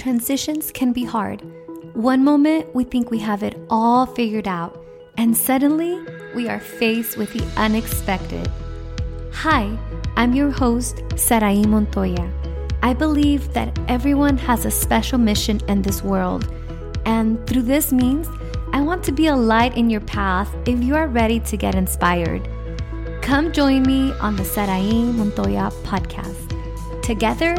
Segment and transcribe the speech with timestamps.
[0.00, 1.42] transitions can be hard.
[1.92, 4.82] One moment we think we have it all figured out,
[5.18, 6.00] and suddenly
[6.34, 8.50] we are faced with the unexpected.
[9.34, 9.76] Hi,
[10.16, 12.32] I'm your host, Sarai Montoya.
[12.82, 16.50] I believe that everyone has a special mission in this world,
[17.04, 18.26] and through this means,
[18.72, 21.74] I want to be a light in your path if you are ready to get
[21.74, 22.48] inspired.
[23.20, 26.46] Come join me on the Sarai Montoya podcast.
[27.02, 27.54] Together,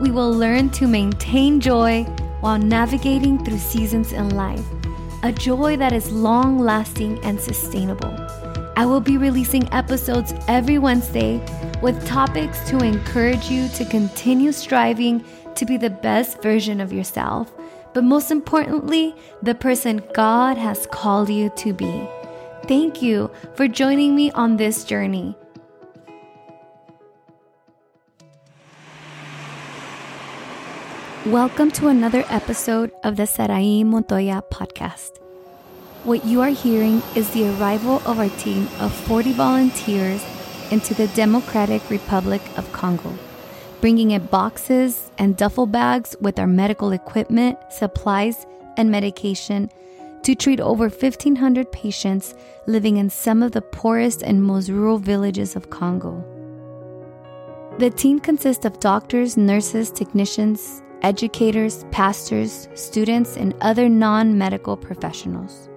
[0.00, 2.04] we will learn to maintain joy
[2.40, 4.64] while navigating through seasons in life,
[5.22, 8.14] a joy that is long lasting and sustainable.
[8.76, 11.38] I will be releasing episodes every Wednesday
[11.80, 17.50] with topics to encourage you to continue striving to be the best version of yourself,
[17.94, 22.06] but most importantly, the person God has called you to be.
[22.68, 25.36] Thank you for joining me on this journey.
[31.26, 35.18] Welcome to another episode of the Sarai Montoya podcast.
[36.04, 40.24] What you are hearing is the arrival of our team of 40 volunteers
[40.70, 43.12] into the Democratic Republic of Congo,
[43.80, 48.46] bringing in boxes and duffel bags with our medical equipment, supplies,
[48.76, 49.68] and medication
[50.22, 52.36] to treat over 1,500 patients
[52.68, 56.24] living in some of the poorest and most rural villages of Congo.
[57.78, 65.68] The team consists of doctors, nurses, technicians, educators, pastors, students, and other non medical professionals.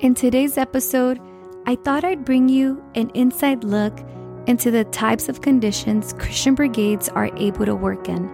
[0.00, 1.20] In today's episode,
[1.66, 4.00] I thought I'd bring you an inside look
[4.46, 8.28] into the types of conditions Christian brigades are able to work in,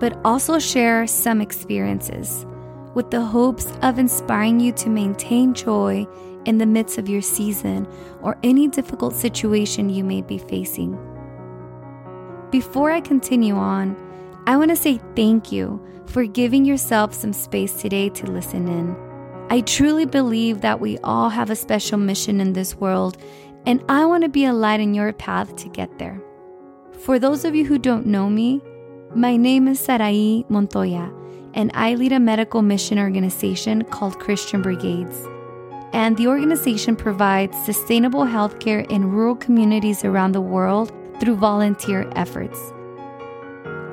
[0.00, 2.46] but also share some experiences
[2.94, 6.06] with the hopes of inspiring you to maintain joy
[6.46, 7.86] in the midst of your season
[8.22, 10.98] or any difficult situation you may be facing.
[12.50, 13.94] Before I continue on,
[14.46, 18.96] I want to say thank you for giving yourself some space today to listen in.
[19.50, 23.18] I truly believe that we all have a special mission in this world,
[23.66, 26.22] and I want to be a light in your path to get there.
[27.00, 28.62] For those of you who don't know me,
[29.14, 31.12] my name is Sarai Montoya,
[31.52, 35.28] and I lead a medical mission organization called Christian Brigades.
[35.92, 42.72] And the organization provides sustainable healthcare in rural communities around the world through volunteer efforts.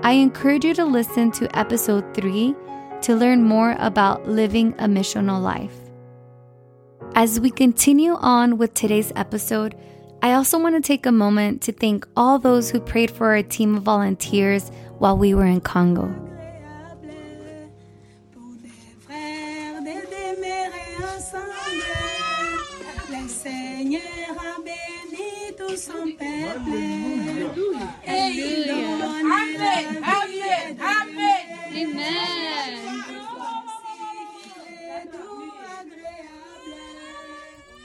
[0.04, 2.56] I encourage you to listen to episode 3
[3.02, 5.76] to learn more about living a missional life.
[7.16, 9.76] As we continue on with today's episode,
[10.22, 13.44] I also want to take a moment to thank all those who prayed for our
[13.44, 16.14] team of volunteers while we were in Congo.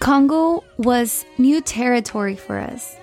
[0.00, 2.96] Congo was new territory for us.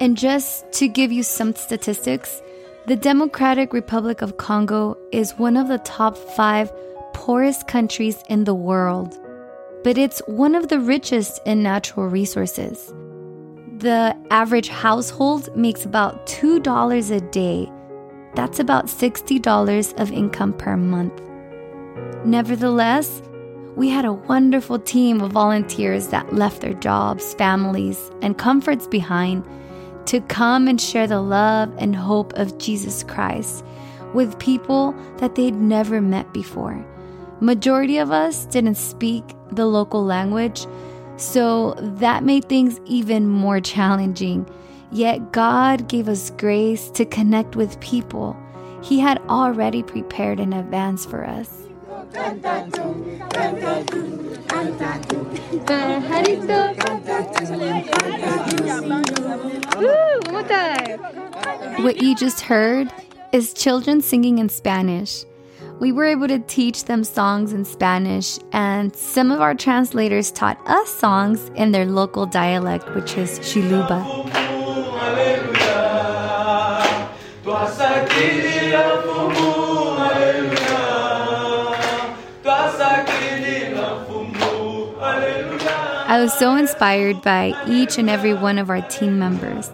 [0.00, 2.40] And just to give you some statistics,
[2.86, 6.72] the Democratic Republic of Congo is one of the top five
[7.12, 9.18] poorest countries in the world,
[9.84, 12.92] but it's one of the richest in natural resources.
[13.80, 17.72] The average household makes about $2 a day.
[18.34, 21.18] That's about $60 of income per month.
[22.26, 23.22] Nevertheless,
[23.76, 29.48] we had a wonderful team of volunteers that left their jobs, families, and comforts behind
[30.04, 33.64] to come and share the love and hope of Jesus Christ
[34.12, 36.84] with people that they'd never met before.
[37.40, 40.66] Majority of us didn't speak the local language,
[41.20, 44.48] so that made things even more challenging.
[44.90, 48.36] Yet God gave us grace to connect with people
[48.82, 51.58] He had already prepared in advance for us.
[61.82, 62.92] What you just heard
[63.32, 65.24] is children singing in Spanish.
[65.80, 70.60] We were able to teach them songs in Spanish, and some of our translators taught
[70.66, 74.04] us songs in their local dialect, which is Tshiluba.
[86.06, 89.70] I was so inspired by each and every one of our team members.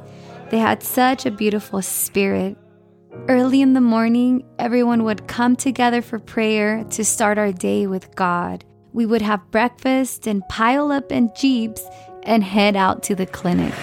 [0.51, 2.57] They had such a beautiful spirit.
[3.29, 8.15] Early in the morning, everyone would come together for prayer to start our day with
[8.15, 8.65] God.
[8.93, 11.83] We would have breakfast and pile up in jeeps
[12.23, 13.75] and head out to the clinic.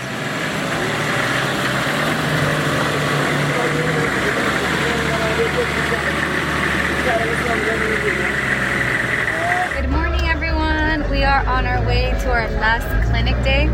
[9.75, 11.11] Good morning, everyone.
[11.11, 13.65] We are on our way to our last clinic day.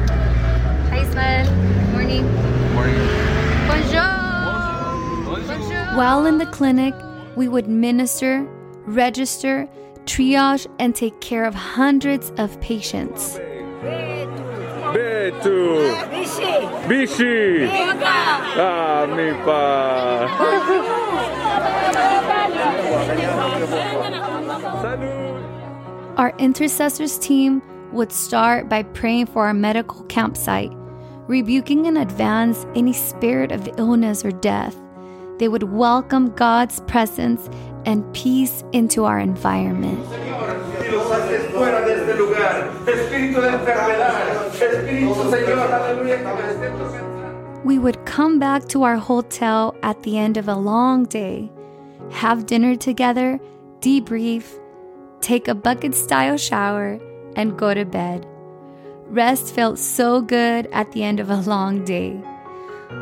[0.89, 1.45] Hi, Ismail.
[1.91, 2.23] Morning.
[2.23, 3.07] Good Morning.
[3.67, 4.18] Bonjour.
[5.89, 5.97] Bonjour.
[5.97, 6.93] While in the clinic,
[7.35, 8.47] we would minister,
[8.85, 9.67] register,
[10.05, 13.39] triage, and take care of hundreds of patients.
[14.93, 15.93] Beto.
[16.87, 17.69] Bishi.
[17.71, 20.27] Ah, mi pa.
[26.17, 27.61] Our intercessors team
[27.93, 30.71] would start by praying for our medical campsite,
[31.27, 34.75] rebuking in advance any spirit of illness or death.
[35.39, 37.49] They would welcome God's presence
[37.85, 40.05] and peace into our environment.
[47.63, 51.49] We would come back to our hotel at the end of a long day,
[52.11, 53.39] have dinner together,
[53.79, 54.59] debrief,
[55.21, 56.99] take a bucket style shower,
[57.37, 58.27] and go to bed.
[59.05, 62.21] Rest felt so good at the end of a long day.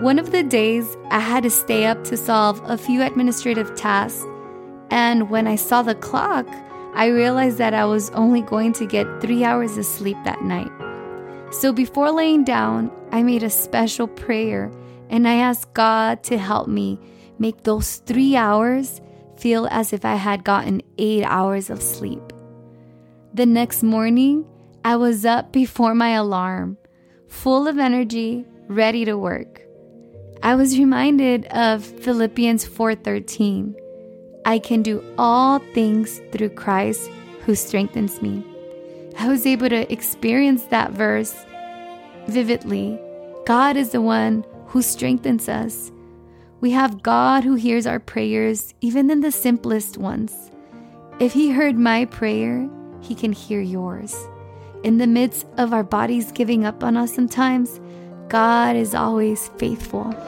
[0.02, 4.26] One of the days, I had to stay up to solve a few administrative tasks,
[4.92, 6.46] and when I saw the clock,
[6.94, 10.72] I realized that I was only going to get three hours of sleep that night.
[11.52, 14.72] So before laying down, I made a special prayer
[15.10, 17.00] and I asked God to help me
[17.40, 19.00] make those three hours
[19.38, 22.34] feel as if I had gotten eight hours of sleep.
[23.34, 24.46] The next morning,
[24.84, 26.78] I was up before my alarm,
[27.28, 29.67] full of energy, ready to work.
[30.44, 33.76] I was reminded of Philippians 4:13.
[34.46, 37.10] I can do all things through Christ
[37.46, 38.44] who strengthens me.
[39.20, 41.36] I was able to experience that verse
[42.28, 43.00] vividly.
[43.46, 45.92] God is the one who strengthens us
[46.60, 50.50] we have God who hears our prayers, even in the simplest ones.
[51.20, 52.68] If He heard my prayer,
[53.00, 54.16] He can hear yours.
[54.84, 57.80] In the midst of our bodies giving up on us sometimes,
[58.30, 60.04] God is always faithful.
[60.04, 60.20] Somebody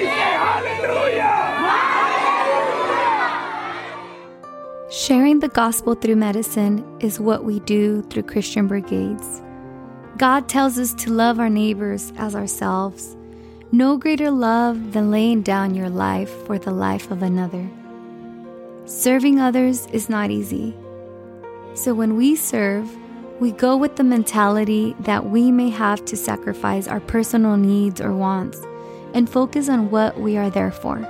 [0.00, 1.54] say hallelujah.
[4.90, 9.40] Sharing the gospel through medicine is what we do through Christian Brigades.
[10.16, 13.14] God tells us to love our neighbors as ourselves.
[13.70, 17.68] No greater love than laying down your life for the life of another.
[18.86, 20.74] Serving others is not easy.
[21.74, 22.88] So when we serve,
[23.40, 28.14] we go with the mentality that we may have to sacrifice our personal needs or
[28.14, 28.58] wants
[29.12, 31.06] and focus on what we are there for.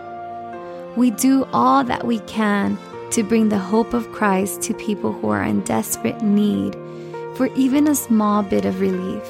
[0.96, 2.76] We do all that we can
[3.12, 6.75] to bring the hope of Christ to people who are in desperate need
[7.37, 9.22] for even a small bit of relief.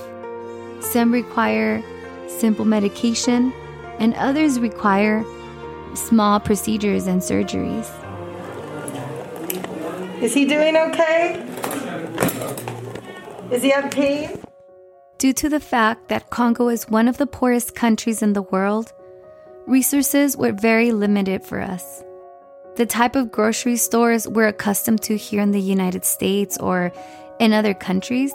[0.81, 1.85] Some require
[2.29, 3.53] simple medication,
[3.99, 5.25] and others require
[5.95, 7.91] small procedures and surgeries.
[10.23, 11.45] Is he doing okay?
[13.51, 14.43] Is he have pain?
[15.19, 18.93] Due to the fact that Congo is one of the poorest countries in the world,
[19.67, 22.05] resources were very limited for us
[22.79, 26.93] the type of grocery stores we're accustomed to here in the United States or
[27.41, 28.33] in other countries,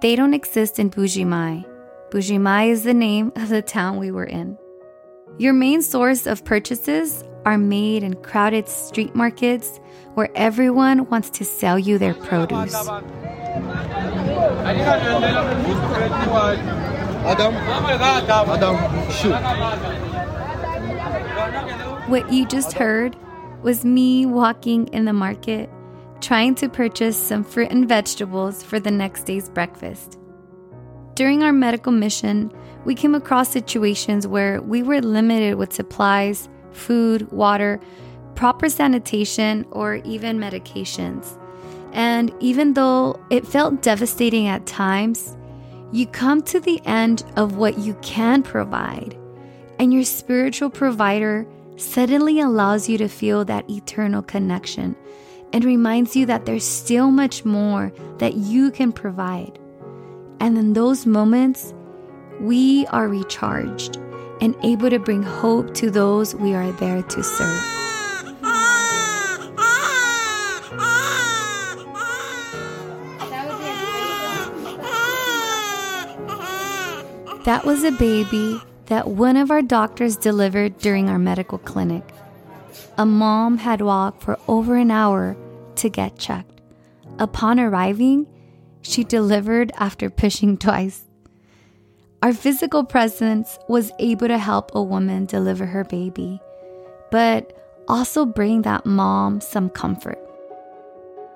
[0.00, 1.66] they don't exist in Mbuji-Mayi.
[2.12, 4.58] Mbuji-Mayi is the name of the town we were in.
[5.38, 9.80] Your main source of purchases are made in crowded street markets
[10.12, 12.74] where everyone wants to sell you their produce.
[22.08, 23.16] What you just heard
[23.62, 25.70] was me walking in the market
[26.20, 30.18] trying to purchase some fruit and vegetables for the next day's breakfast.
[31.14, 32.50] During our medical mission,
[32.84, 37.80] we came across situations where we were limited with supplies, food, water,
[38.34, 41.38] proper sanitation, or even medications.
[41.92, 45.36] And even though it felt devastating at times,
[45.92, 49.14] you come to the end of what you can provide,
[49.78, 54.96] and your spiritual provider suddenly allows you to feel that eternal connection
[55.52, 59.58] and reminds you that there's still much more that you can provide.
[60.42, 61.72] And in those moments,
[62.40, 63.98] we are recharged
[64.40, 67.62] and able to bring hope to those we are there to serve.
[77.44, 82.02] That was a baby that one of our doctors delivered during our medical clinic.
[82.98, 85.36] A mom had walked for over an hour
[85.76, 86.60] to get checked.
[87.20, 88.26] Upon arriving,
[88.82, 91.04] she delivered after pushing twice.
[92.22, 96.40] Our physical presence was able to help a woman deliver her baby,
[97.10, 97.56] but
[97.88, 100.18] also bring that mom some comfort.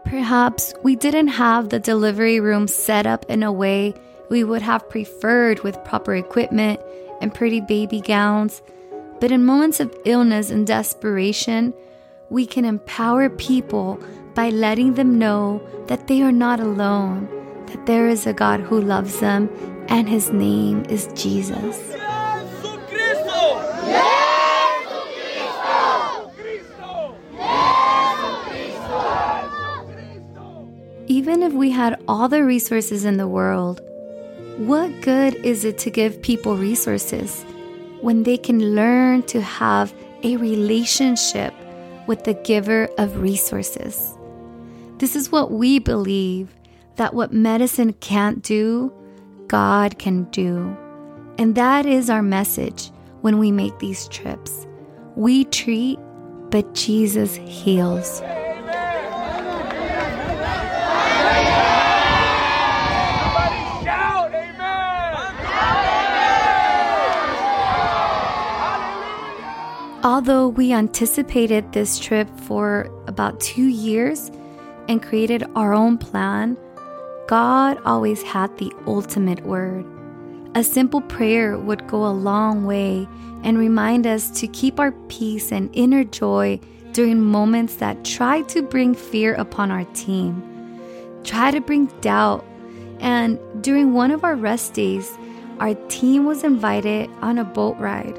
[0.04, 3.94] Perhaps we didn't have the delivery room set up in a way
[4.30, 6.80] we would have preferred with proper equipment
[7.20, 8.62] and pretty baby gowns,
[9.20, 11.74] but in moments of illness and desperation,
[12.30, 13.98] we can empower people
[14.34, 17.28] by letting them know that they are not alone,
[17.66, 19.50] that there is a God who loves them,
[19.88, 21.92] and his name is Jesus.
[31.08, 33.80] Even if we had all the resources in the world,
[34.58, 37.44] what good is it to give people resources
[38.00, 41.54] when they can learn to have a relationship
[42.06, 44.16] with the giver of resources?
[44.98, 46.48] This is what we believe
[46.96, 48.92] that what medicine can't do,
[49.46, 50.76] God can do.
[51.38, 54.66] And that is our message when we make these trips.
[55.14, 55.98] We treat,
[56.50, 58.22] but Jesus heals.
[70.02, 74.30] Although we anticipated this trip for about two years
[74.88, 76.56] and created our own plan,
[77.26, 79.84] God always had the ultimate word.
[80.54, 83.08] A simple prayer would go a long way
[83.42, 86.60] and remind us to keep our peace and inner joy
[86.92, 90.42] during moments that try to bring fear upon our team,
[91.24, 92.44] try to bring doubt.
[93.00, 95.18] And during one of our rest days,
[95.58, 98.18] our team was invited on a boat ride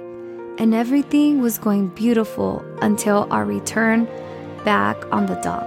[0.60, 4.06] and everything was going beautiful until our return
[4.66, 5.66] back on the dock.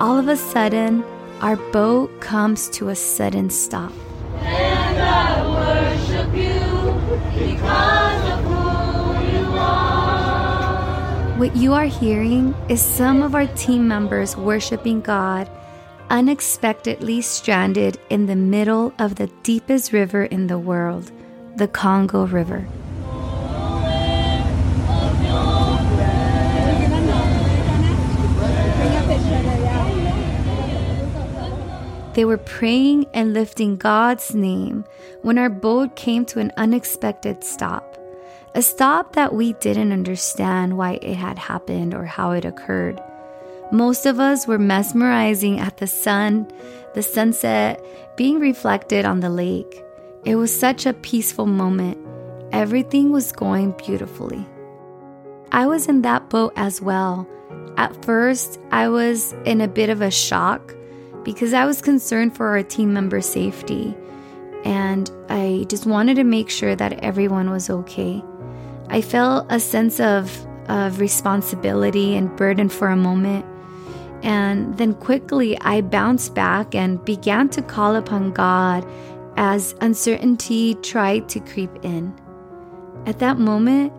[0.00, 1.04] All of a sudden,
[1.40, 3.92] our boat comes to a sudden stop.
[4.40, 6.58] And I worship you
[7.38, 11.38] because of who you are.
[11.38, 15.48] What you are hearing is some of our team members worshiping God
[16.10, 21.12] unexpectedly stranded in the middle of the deepest river in the world,
[21.56, 22.66] the Congo River.
[32.14, 34.84] They were praying and lifting God's name
[35.22, 37.96] when our boat came to an unexpected stop.
[38.54, 43.00] A stop that we didn't understand why it had happened or how it occurred.
[43.70, 46.50] Most of us were mesmerizing at the sun,
[46.94, 47.84] the sunset,
[48.16, 49.84] being reflected on the lake.
[50.24, 51.98] It was such a peaceful moment.
[52.50, 54.44] Everything was going beautifully.
[55.52, 57.28] I was in that boat as well.
[57.76, 60.74] At first, I was in a bit of a shock
[61.34, 63.94] because I was concerned for our team member safety
[64.64, 68.24] and I just wanted to make sure that everyone was okay.
[68.88, 70.34] I felt a sense of,
[70.70, 73.44] of responsibility and burden for a moment.
[74.22, 78.88] And then quickly I bounced back and began to call upon God
[79.36, 82.18] as uncertainty tried to creep in.
[83.04, 83.92] At that moment,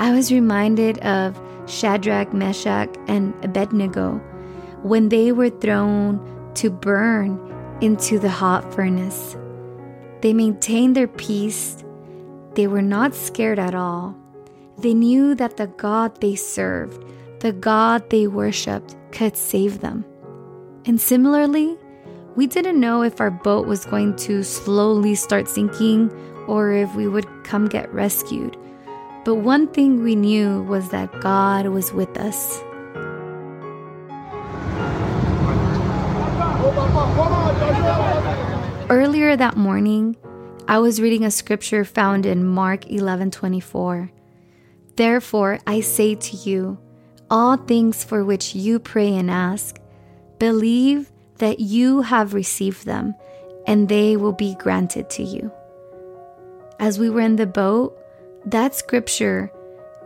[0.00, 4.20] I was reminded of Shadrach, Meshach, and Abednego
[4.82, 7.38] when they were thrown to burn
[7.80, 9.36] into the hot furnace.
[10.20, 11.84] They maintained their peace.
[12.54, 14.16] They were not scared at all.
[14.78, 17.04] They knew that the God they served,
[17.40, 20.04] the God they worshiped, could save them.
[20.86, 21.76] And similarly,
[22.36, 26.10] we didn't know if our boat was going to slowly start sinking
[26.48, 28.56] or if we would come get rescued.
[29.24, 32.62] But one thing we knew was that God was with us.
[38.90, 40.16] Earlier that morning,
[40.66, 44.10] I was reading a scripture found in Mark 11:24.
[44.96, 46.78] Therefore, I say to you,
[47.30, 49.78] all things for which you pray and ask,
[50.38, 53.14] believe that you have received them,
[53.66, 55.52] and they will be granted to you.
[56.80, 57.96] As we were in the boat,
[58.46, 59.50] that scripture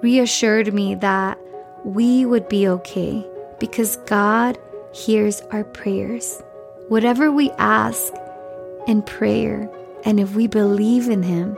[0.02, 1.38] reassured me that
[1.84, 3.26] we would be okay
[3.58, 4.58] because God
[4.92, 6.42] hears our prayers.
[6.88, 8.14] Whatever we ask
[8.86, 9.70] in prayer,
[10.04, 11.54] and if we believe in Him,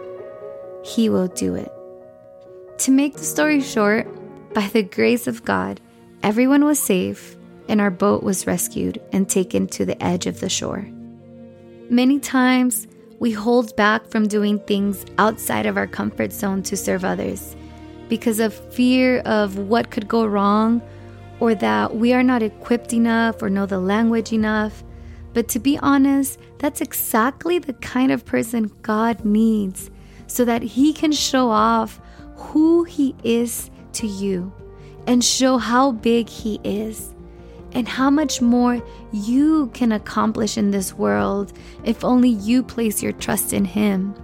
[0.82, 1.72] He will do it.
[2.78, 4.08] To make the story short,
[4.54, 5.80] by the grace of God,
[6.24, 7.36] everyone was safe
[7.68, 10.88] and our boat was rescued and taken to the edge of the shore.
[11.88, 12.88] Many times,
[13.20, 17.54] we hold back from doing things outside of our comfort zone to serve others
[18.08, 20.82] because of fear of what could go wrong
[21.38, 24.82] or that we are not equipped enough or know the language enough
[25.32, 29.90] But to be honest, that's exactly the kind of person God needs
[30.26, 32.00] so that He can show off
[32.36, 34.52] who He is to you
[35.06, 37.14] and show how big He is
[37.72, 38.82] and how much more
[39.12, 41.52] you can accomplish in this world
[41.84, 44.14] if only you place your trust in Him.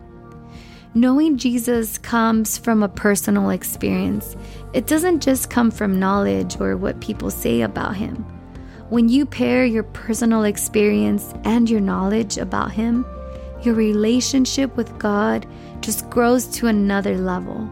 [0.94, 4.34] Knowing Jesus comes from a personal experience.
[4.72, 8.24] It doesn't just come from knowledge or what people say about Him.
[8.88, 13.04] When you pair your personal experience and your knowledge about Him,
[13.62, 15.44] your relationship with God
[15.80, 17.68] just grows to another level.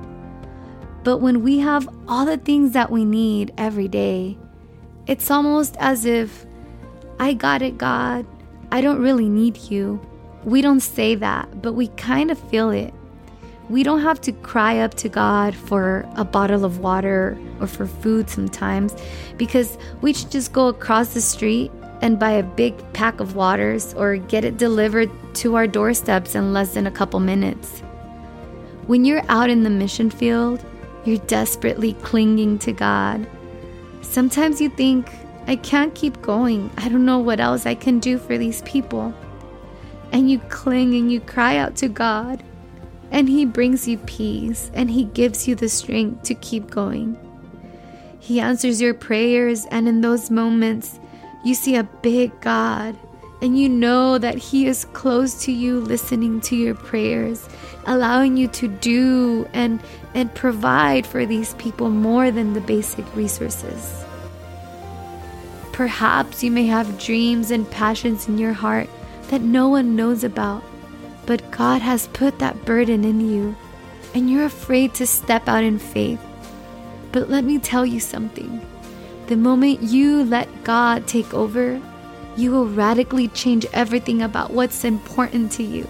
[1.04, 4.36] But when we have all the things that we need every day,
[5.06, 6.46] it's almost as if,
[7.20, 8.26] I got it, God.
[8.72, 10.00] I don't really need you.
[10.42, 12.92] We don't say that, but we kind of feel it.
[13.70, 17.86] We don't have to cry up to God for a bottle of water or for
[17.86, 18.94] food sometimes
[19.38, 23.94] because we should just go across the street and buy a big pack of waters
[23.94, 27.80] or get it delivered to our doorsteps in less than a couple minutes.
[28.86, 30.62] When you're out in the mission field,
[31.06, 33.26] you're desperately clinging to God.
[34.02, 35.10] Sometimes you think,
[35.46, 36.70] I can't keep going.
[36.76, 39.14] I don't know what else I can do for these people.
[40.12, 42.42] And you cling and you cry out to God,
[43.14, 47.16] and He brings you peace and He gives you the strength to keep going.
[48.18, 50.98] He answers your prayers, and in those moments,
[51.44, 52.98] you see a big God,
[53.40, 57.48] and you know that He is close to you, listening to your prayers,
[57.86, 59.78] allowing you to do and,
[60.14, 64.04] and provide for these people more than the basic resources.
[65.72, 68.88] Perhaps you may have dreams and passions in your heart
[69.28, 70.64] that no one knows about,
[71.26, 73.56] but God has put that burden in you,
[74.14, 76.20] and you're afraid to step out in faith.
[77.12, 78.60] But let me tell you something
[79.26, 81.80] the moment you let God take over,
[82.36, 85.86] you will radically change everything about what's important to you.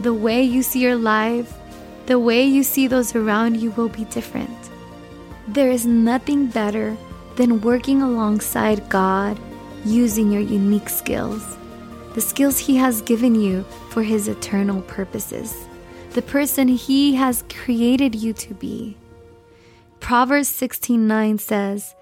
[0.00, 1.52] The way you see your life,
[2.06, 4.50] the way you see those around you will be different.
[5.48, 6.96] There is nothing better
[7.36, 9.38] than working alongside God
[9.84, 11.56] using your unique skills,
[12.14, 15.54] the skills He has given you for His eternal purposes,
[16.10, 18.96] the person He has created you to be.
[20.00, 21.94] Proverbs 16:9 says,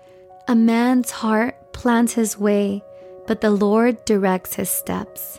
[0.48, 2.82] "A man's heart plans his way,
[3.26, 5.38] but the Lord directs his steps."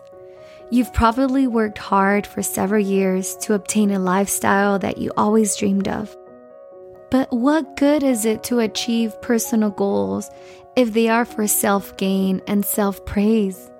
[0.69, 5.89] You've probably worked hard for several years to obtain a lifestyle that you always dreamed
[5.89, 6.15] of.
[7.09, 10.29] But what good is it to achieve personal goals
[10.75, 13.70] if they are for self gain and self praise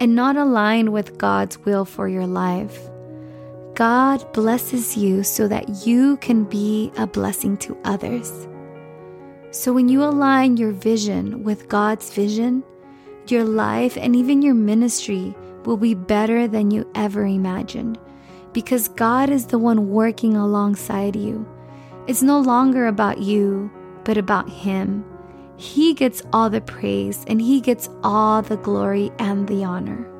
[0.00, 2.78] and not aligned with God's will for your life?
[3.74, 8.46] God blesses you so that you can be a blessing to others.
[9.50, 12.62] So when you align your vision with God's vision,
[13.28, 17.98] your life and even your ministry will be better than you ever imagined
[18.52, 21.46] because God is the one working alongside you
[22.06, 23.70] it's no longer about you,
[24.04, 25.06] but about Him.
[25.56, 30.10] He gets all the praise and He gets all the glory and the honor.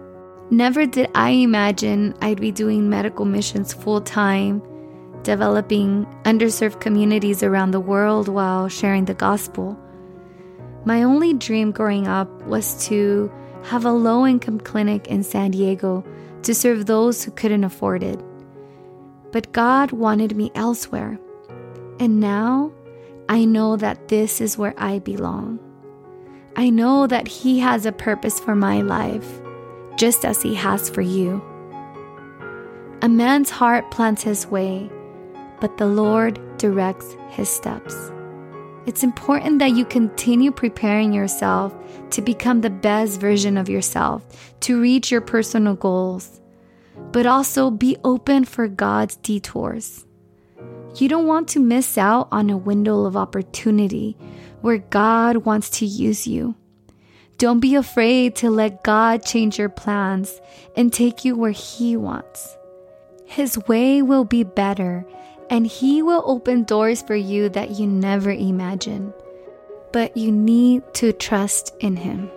[0.50, 4.62] Never did I imagine I'd be doing medical missions full time,
[5.22, 9.78] developing underserved communities around the world while sharing the gospel.
[10.84, 13.32] My only dream growing up was to
[13.64, 16.04] have a low income clinic in San Diego
[16.42, 18.20] to serve those who couldn't afford it.
[19.32, 21.18] But God wanted me elsewhere.
[21.98, 22.70] And now
[23.28, 25.58] I know that this is where I belong.
[26.56, 29.40] I know that He has a purpose for my life,
[29.96, 31.42] just as He has for you.
[33.04, 34.88] A man's heart plans his way,
[35.60, 38.10] but the Lord directs his steps.
[38.86, 41.74] It's important that you continue preparing yourself
[42.12, 44.24] to become the best version of yourself,
[44.60, 46.40] to reach your personal goals,
[47.12, 50.06] but also be open for God's detours.
[50.96, 54.16] You don't want to miss out on a window of opportunity
[54.60, 56.54] where God wants to use you.
[57.36, 60.40] Don't be afraid to let God change your plans
[60.76, 62.56] and take you where He wants.
[63.26, 65.04] His way will be better,
[65.50, 69.12] and He will open doors for you that you never imagined.
[69.92, 72.30] But you need to trust in Him.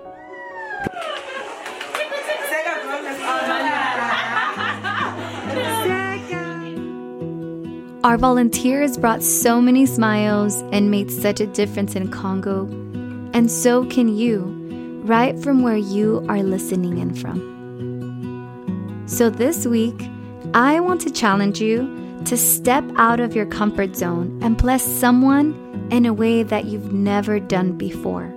[8.08, 12.66] Our volunteers brought so many smiles and made such a difference in Congo.
[13.34, 14.44] And so can you,
[15.04, 19.04] right from where you are listening in from.
[19.08, 20.10] So this week,
[20.54, 25.90] I want to challenge you to step out of your comfort zone and bless someone
[25.92, 28.28] in a way that you've never done before,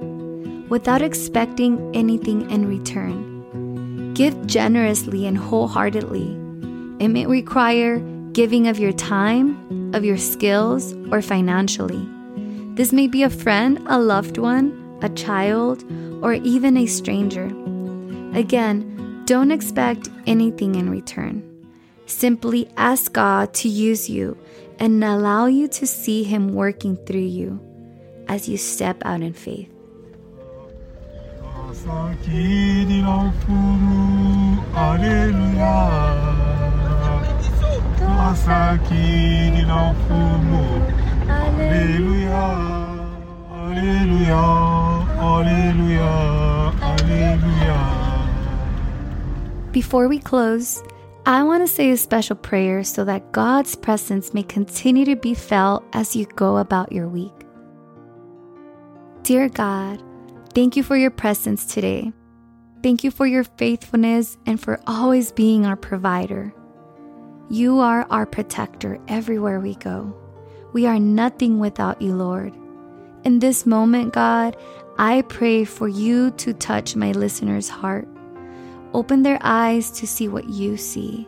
[0.68, 4.14] without expecting anything in return.
[4.14, 6.26] Give generously and wholeheartedly.
[6.98, 8.02] It may require
[8.32, 12.08] giving of your time, of your skills, or financially.
[12.74, 15.84] This may be a friend, a loved one, a child,
[16.22, 17.46] or even a stranger.
[18.34, 21.42] Again, don't expect anything in return.
[22.06, 24.36] Simply ask God to use you
[24.78, 27.60] and allow you to see Him working through you
[28.28, 29.68] as you step out in faith.
[38.19, 40.13] の降るアレルヤ川崎にの降
[40.45, 42.33] るアレルヤ
[43.51, 44.35] アレルヤ
[45.17, 46.03] アレルヤ
[46.81, 47.75] アレルヤ
[49.71, 50.81] Before we close,
[51.25, 55.33] I want to say a special prayer so that God's presence may continue to be
[55.33, 57.33] felt as you go about your week.
[59.23, 60.01] Dear God,
[60.53, 62.13] thank you for your presence today.
[62.83, 66.53] Thank you for your faithfulness and for always being our provider.
[67.52, 70.14] You are our protector everywhere we go.
[70.72, 72.54] We are nothing without you, Lord.
[73.24, 74.56] In this moment, God,
[74.98, 78.06] I pray for you to touch my listeners' heart.
[78.94, 81.26] Open their eyes to see what you see,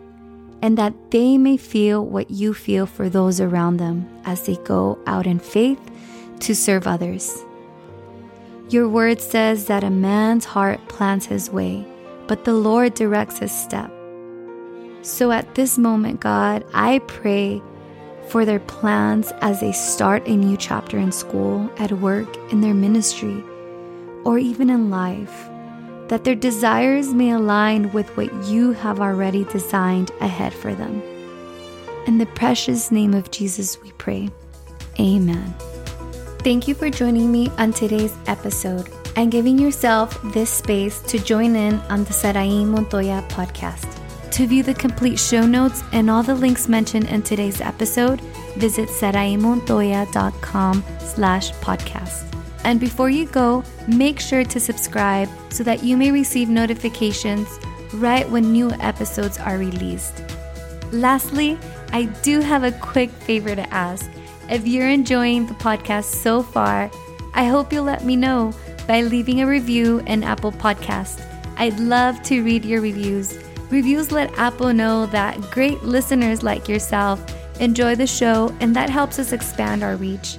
[0.63, 5.01] and that they may feel what you feel for those around them as they go
[5.09, 5.81] out in faith
[6.39, 7.45] to serve others.
[8.69, 11.85] Your word says that a man's heart plans his way,
[12.29, 13.93] but the Lord directs his step.
[15.03, 17.61] So at this moment, God, I pray
[18.29, 22.73] for their plans as they start a new chapter in school, at work, in their
[22.73, 23.43] ministry,
[24.25, 25.49] or even in life,
[26.09, 31.03] that their desires may align with what you have already designed ahead for them.
[32.07, 34.31] In the precious name of Jesus, we pray.
[35.01, 35.55] Amen.
[36.39, 41.57] Thank you for joining me on today's episode and giving yourself this space to join
[41.57, 44.02] in on the Sarai Montoya podcast.
[44.33, 48.23] To view the complete show notes and all the links mentioned in today's episode,
[48.57, 52.25] visit saraimontoya.com slash podcast.
[52.65, 57.47] And before you go, make sure to subscribe so that you may receive notifications
[57.93, 60.23] right when new episodes are released.
[60.93, 61.59] Lastly,
[61.93, 64.11] I do have a quick favor to ask.
[64.49, 66.91] If you're enjoying the podcast so far,
[67.35, 68.55] I hope you'll let me know
[68.89, 71.23] by leaving a review in Apple Podcast.
[71.59, 73.39] I'd love to read your reviews.
[73.73, 77.25] Reviews let Apple know that great listeners like yourself
[77.59, 80.37] enjoy the show, and that helps us expand our reach.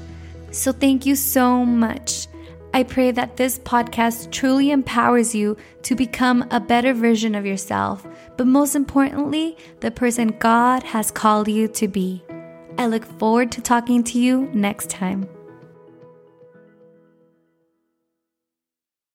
[0.52, 2.28] So thank you so much.
[2.76, 8.06] I pray that this podcast truly empowers you to become a better version of yourself,
[8.38, 12.24] but most importantly, the person God has called you to be.
[12.78, 15.28] I look forward to talking to you next time.